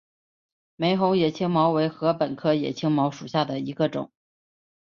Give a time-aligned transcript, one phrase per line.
[0.77, 4.09] 玫红野青茅为禾本科野青茅属下的一个种。